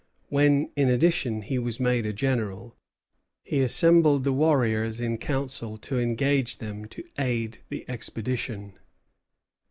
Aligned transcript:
When, 0.29 0.71
in 0.75 0.89
addition, 0.89 1.43
he 1.43 1.59
was 1.59 1.79
made 1.79 2.07
a 2.07 2.11
general, 2.11 2.75
he 3.43 3.59
assembled 3.61 4.23
the 4.23 4.33
warriors 4.33 4.99
in 4.99 5.19
council 5.19 5.77
to 5.77 5.99
engage 5.99 6.57
them 6.57 6.85
to 6.85 7.03
aid 7.19 7.59
the 7.69 7.87
expedition. 7.87 8.79